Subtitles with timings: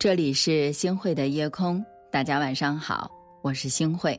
[0.00, 3.10] 这里是星汇的夜空，大家晚上好，
[3.42, 4.18] 我是星汇。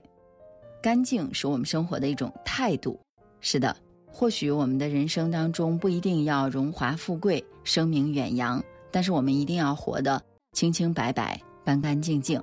[0.80, 3.02] 干净是我们生活的一种态度。
[3.40, 3.76] 是的，
[4.06, 10.22] 或许我们的人生当中不一定要荣华富贵、声名远扬，但是我们一定要活得
[10.52, 12.40] 清清白白、干干净净。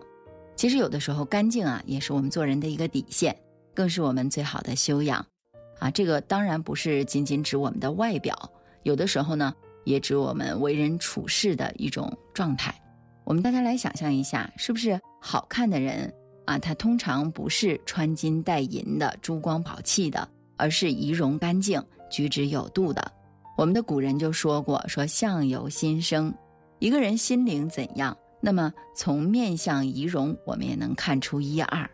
[0.57, 3.33] 其实有的时候，干净啊，也是我们做人的一个底线，
[3.73, 5.25] 更是我们最好的修养。
[5.79, 8.37] 啊，这个当然不是仅仅指我们的外表，
[8.83, 12.75] 有的时候呢，也指我们为人处事的一种状态。
[13.29, 16.11] 我们大家来想象一下，是不是好看的人
[16.47, 16.59] 啊？
[16.59, 21.79] 他通常不是穿金戴银的、珠光宝气的，而是仪容干净、
[22.11, 23.13] 举止有度的。
[23.59, 26.33] 我们的古人就说过：“说相由心生，
[26.79, 31.87] 一个人心灵怎样，那么从面相仪容，我们也能看出一二。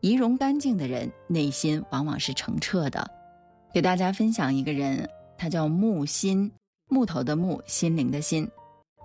[0.00, 3.06] 仪容干净的人，内心往往是澄澈的。”
[3.74, 5.06] 给大家分享一个人，
[5.36, 6.50] 他叫木心，
[6.88, 8.48] 木头的木，心灵的心。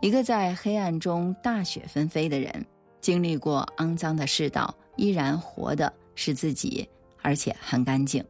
[0.05, 2.63] 一个在黑暗中大雪纷飞的人，
[3.01, 6.87] 经历过肮脏的世道，依然活的是自己，
[7.23, 8.23] 而且很干净。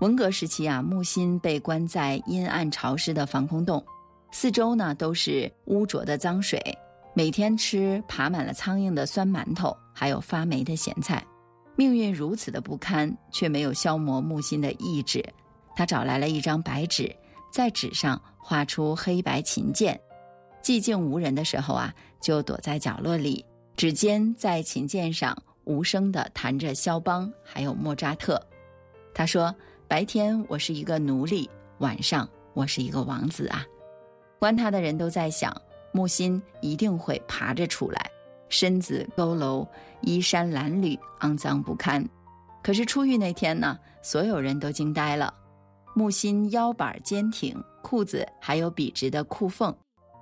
[0.00, 3.80] 文革时期啊，木心被关在阴暗潮湿的防空洞，
[4.32, 6.60] 四周呢都是污浊的脏水，
[7.14, 11.24] 每天吃爬满了苍蝇的酸馒头，还有发霉的咸菜。
[11.76, 15.24] 命运如此的不堪，却没有消磨木心的意志。
[15.76, 17.14] 他找来了一张白纸，
[17.52, 19.96] 在纸上画出黑白琴键。
[20.64, 23.44] 寂静无人的时候啊，就躲在角落里，
[23.76, 28.40] 指尖在琴键上无声地弹着肖邦，还有莫扎特。
[29.12, 29.54] 他说
[29.86, 33.62] ：“白天我是一个奴隶，晚上我是一个王子啊。”
[34.40, 35.54] 观他的人都在想，
[35.92, 38.10] 木心一定会爬着出来，
[38.48, 39.68] 身子佝偻，
[40.00, 42.02] 衣衫褴褛，肮脏不堪。
[42.62, 45.34] 可是出狱那天呢，所有人都惊呆了。
[45.94, 49.76] 木心腰板坚挺，裤子还有笔直的裤缝。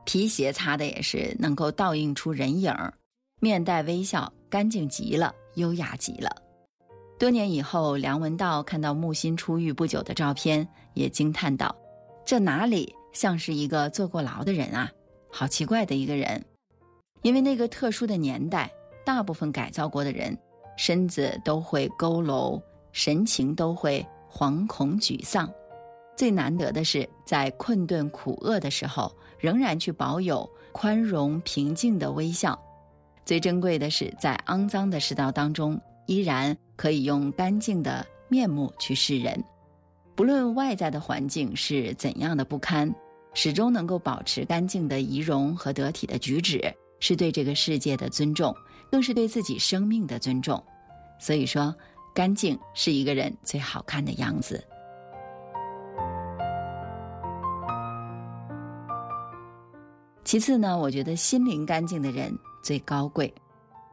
[0.04, 2.92] 皮鞋擦的也是能够倒映出人影儿，
[3.40, 6.30] 面带微笑，干净极了，优雅极了。
[7.18, 11.74] 多年以后，梁文道看到木心出狱不久的照片，也惊叹道
[12.26, 14.90] ：“这哪里像是一个坐过牢的人啊？
[15.30, 16.44] 好奇怪的一个人！
[17.22, 18.68] 因为那个特殊的年代，
[19.06, 20.36] 大部分改造过的人，
[20.76, 22.60] 身子都会佝偻，
[22.90, 25.48] 神情都会惶恐沮丧。
[26.16, 32.56] 最难得的是，在困顿苦厄的时候。”仍然去保有宽容平静的微笑，
[33.26, 39.42] 最珍贵的是在肮脏的世道当中，依然可以用干净的面目去示人。
[40.14, 42.94] 不论外在的环境是怎样的不堪，
[43.34, 48.54] 始终能够保持干净的仪容和得体的举止，是对这个世界的尊重，
[48.92, 50.62] 更是对自己生命的尊重。
[51.18, 51.74] 所以说，
[52.14, 54.62] 干净是一个人最好看的样子。
[60.32, 63.30] 其次呢，我觉得心灵干净的人最高贵。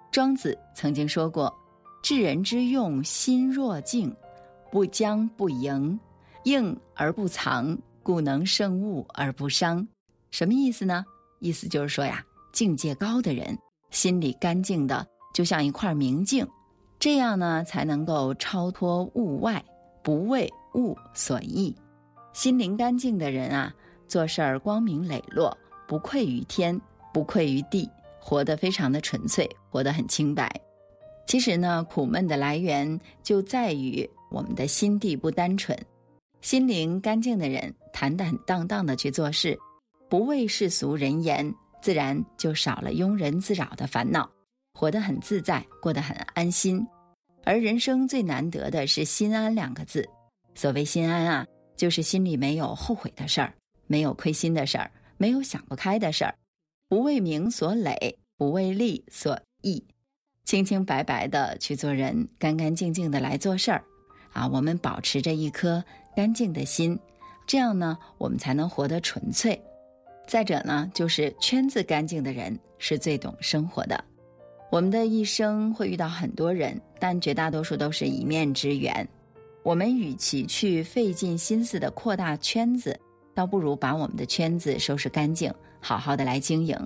[0.09, 1.53] 庄子曾经说过
[2.01, 4.15] ：“治人之用，心若静，
[4.71, 5.99] 不将不迎，
[6.45, 9.85] 应而不藏，故能胜物而不伤。”
[10.31, 11.03] 什么意思呢？
[11.39, 12.23] 意思就是说呀，
[12.53, 13.59] 境界高的人，
[13.91, 16.47] 心里干净的就像一块明镜，
[16.99, 19.61] 这样呢才能够超脱物外，
[20.01, 21.75] 不为物所役。
[22.31, 23.73] 心灵干净的人啊，
[24.07, 25.57] 做事儿光明磊落。
[25.89, 26.79] 不愧于天，
[27.11, 27.89] 不愧于地，
[28.19, 30.47] 活得非常的纯粹，活得很清白。
[31.25, 35.75] 其实呢，苦闷的来源就在于我们的心地不单纯。
[36.41, 39.57] 心灵干净的人，坦坦荡荡的去做事，
[40.07, 41.51] 不畏世俗人言，
[41.81, 44.29] 自然就少了庸人自扰的烦恼，
[44.75, 46.85] 活得很自在，过得很安心。
[47.43, 50.07] 而人生最难得的是心安两个字。
[50.53, 53.51] 所谓心安啊，就是心里没有后悔的事儿，
[53.87, 54.91] 没有亏心的事儿。
[55.19, 56.33] 没有想不开的事儿，
[56.87, 59.83] 不为名所累，不为利所役，
[60.45, 63.83] 清清白白的去做人，干干净净的来做事儿，
[64.31, 65.83] 啊，我们保持着一颗
[66.15, 66.97] 干净的心，
[67.45, 69.61] 这样呢，我们才能活得纯粹。
[70.25, 74.01] 再者呢，就是圈子干净的人是最懂生活的。
[74.71, 79.05] 我们的一生会遇到很多人，但绝大多数都是一面之缘。
[79.63, 82.97] 我们与其去费尽心思的扩大圈子。
[83.39, 85.49] 倒不如把我们的圈子收拾干净，
[85.79, 86.77] 好好的来经营，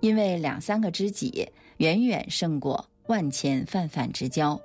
[0.00, 4.58] 因为两三个知己远远胜过万千泛泛之交。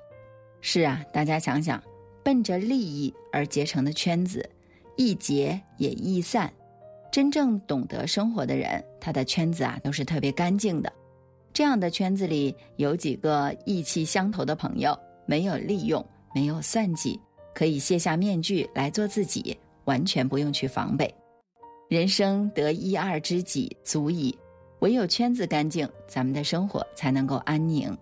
[0.62, 1.84] 是啊，大家想想，
[2.24, 4.50] 奔着利益而结成的圈子，
[4.96, 6.50] 易结也易散。
[7.12, 10.90] 真正懂得生活的人，他的圈子啊都是特别干净的。
[11.52, 16.02] 这样的圈子里有几个意气相投的朋友，没有利用，
[16.34, 17.20] 没有算计，
[17.54, 21.14] 可以卸下面具来做自己，完全不用去防备。
[21.88, 24.36] 人生得一二知己足矣，
[24.80, 27.96] 唯有圈子干净，咱们的生活才能够安宁。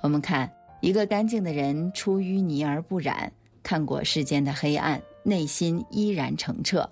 [0.00, 0.48] 我们看，
[0.80, 3.32] 一个干净的人出淤泥而不染，
[3.64, 6.88] 看过世间的黑暗，内心依然澄澈；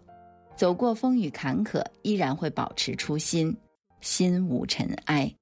[0.56, 3.56] 走过风雨坎坷，依然会保持初心，
[4.00, 5.32] 心无尘埃。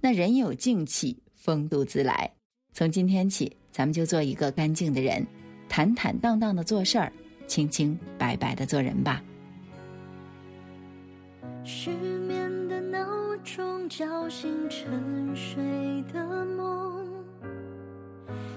[0.00, 2.30] 那人有静气，风度自来。
[2.72, 5.26] 从今天起，咱们就做一个干净的人，
[5.68, 7.12] 坦坦荡荡的做事儿，
[7.46, 9.22] 清清白白的做人吧。
[11.64, 13.06] 失眠的闹
[13.44, 15.62] 钟叫醒沉睡
[16.12, 17.24] 的梦，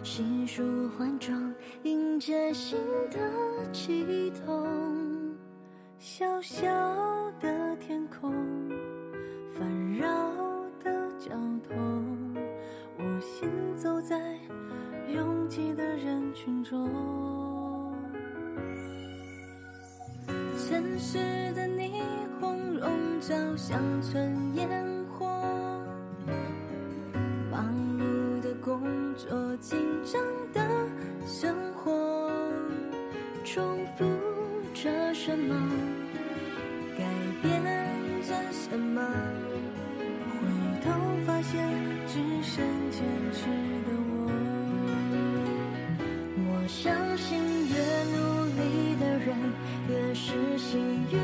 [0.04, 1.54] 细数换装
[1.84, 2.78] 迎接新
[3.10, 3.20] 的
[3.72, 4.68] 悸动。
[6.00, 6.68] 小小
[7.40, 8.34] 的天空，
[9.54, 10.08] 烦扰
[10.84, 11.30] 的交
[11.68, 12.36] 通，
[12.98, 14.18] 我行走在
[15.14, 16.90] 拥挤的人群中。
[20.58, 21.20] 城市
[23.58, 24.70] 乡村烟
[25.12, 25.26] 火，
[27.52, 27.68] 忙
[28.00, 28.82] 碌的工
[29.16, 30.22] 作，紧张
[30.54, 30.62] 的
[31.28, 32.32] 生活，
[33.44, 34.06] 重复
[34.74, 35.56] 着什么，
[36.98, 37.04] 改
[37.42, 37.62] 变
[38.24, 39.02] 着什么？
[40.40, 40.48] 回
[40.84, 40.92] 头
[41.26, 41.62] 发现，
[42.08, 43.04] 只剩坚
[43.34, 43.46] 持
[43.86, 44.32] 的我。
[46.48, 47.38] 我相信，
[47.68, 47.76] 越
[48.16, 49.36] 努力的人
[49.90, 50.80] 越是幸
[51.12, 51.20] 运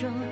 [0.00, 0.29] 中。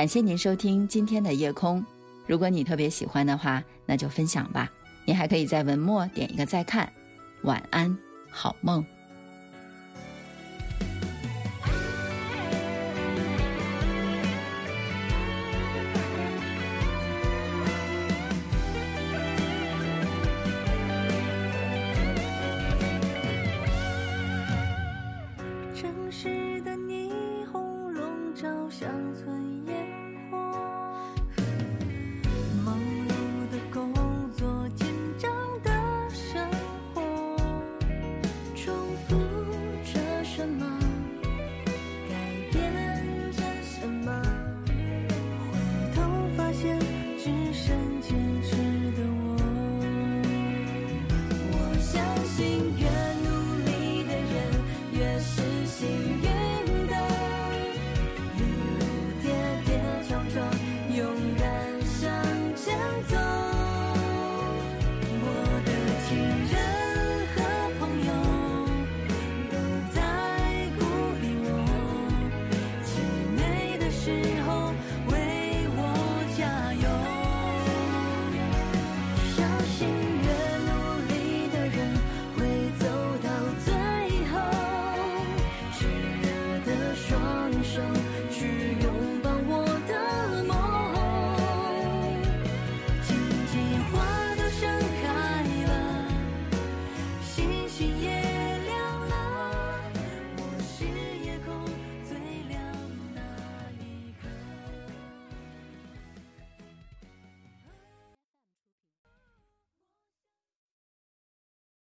[0.00, 1.84] 感谢您收听今天的夜空。
[2.26, 4.66] 如果你特别喜欢的话，那就分享吧。
[5.04, 6.90] 你还可以在文末点一个再看。
[7.42, 7.94] 晚安，
[8.30, 8.82] 好梦。
[25.74, 27.10] 城市的霓
[27.52, 29.29] 虹笼罩乡村